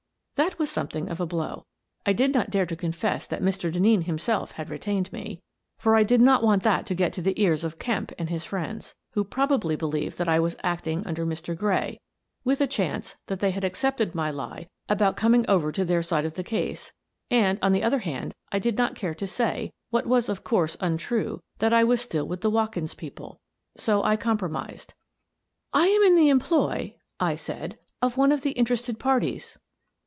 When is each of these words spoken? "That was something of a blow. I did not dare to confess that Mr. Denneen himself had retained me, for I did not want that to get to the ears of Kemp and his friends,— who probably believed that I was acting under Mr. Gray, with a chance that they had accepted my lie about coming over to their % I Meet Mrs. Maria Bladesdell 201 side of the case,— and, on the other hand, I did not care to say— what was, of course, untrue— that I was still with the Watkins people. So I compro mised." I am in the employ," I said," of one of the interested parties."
"That 0.41 0.57
was 0.57 0.71
something 0.71 1.07
of 1.07 1.21
a 1.21 1.27
blow. 1.27 1.67
I 2.03 2.13
did 2.13 2.33
not 2.33 2.49
dare 2.49 2.65
to 2.65 2.75
confess 2.75 3.27
that 3.27 3.43
Mr. 3.43 3.71
Denneen 3.71 4.05
himself 4.05 4.53
had 4.53 4.71
retained 4.71 5.13
me, 5.13 5.43
for 5.77 5.95
I 5.95 6.01
did 6.01 6.19
not 6.19 6.41
want 6.41 6.63
that 6.63 6.87
to 6.87 6.95
get 6.95 7.13
to 7.13 7.21
the 7.21 7.39
ears 7.39 7.63
of 7.63 7.77
Kemp 7.77 8.11
and 8.17 8.27
his 8.27 8.43
friends,— 8.43 8.95
who 9.13 9.23
probably 9.23 9.75
believed 9.75 10.17
that 10.17 10.27
I 10.27 10.39
was 10.39 10.55
acting 10.63 11.05
under 11.05 11.27
Mr. 11.27 11.55
Gray, 11.55 12.01
with 12.43 12.59
a 12.59 12.65
chance 12.65 13.17
that 13.27 13.39
they 13.39 13.51
had 13.51 13.63
accepted 13.63 14.15
my 14.15 14.31
lie 14.31 14.67
about 14.89 15.15
coming 15.15 15.45
over 15.47 15.71
to 15.73 15.85
their 15.85 15.99
% 16.03 16.11
I 16.11 16.21
Meet 16.21 16.21
Mrs. 16.21 16.21
Maria 16.21 16.21
Bladesdell 16.21 16.21
201 16.21 16.23
side 16.23 16.25
of 16.25 16.33
the 16.33 16.43
case,— 16.43 16.91
and, 17.45 17.59
on 17.61 17.71
the 17.71 17.83
other 17.83 17.99
hand, 17.99 18.33
I 18.51 18.57
did 18.57 18.77
not 18.79 18.95
care 18.95 19.13
to 19.13 19.27
say— 19.27 19.71
what 19.91 20.07
was, 20.07 20.27
of 20.27 20.43
course, 20.43 20.75
untrue— 20.79 21.43
that 21.59 21.71
I 21.71 21.83
was 21.83 22.01
still 22.01 22.27
with 22.27 22.41
the 22.41 22.49
Watkins 22.49 22.95
people. 22.95 23.39
So 23.77 24.01
I 24.03 24.17
compro 24.17 24.49
mised." 24.49 24.93
I 25.71 25.85
am 25.89 26.01
in 26.01 26.15
the 26.15 26.29
employ," 26.29 26.95
I 27.19 27.35
said," 27.35 27.77
of 28.01 28.17
one 28.17 28.31
of 28.31 28.41
the 28.41 28.53
interested 28.53 28.97
parties." 28.97 29.59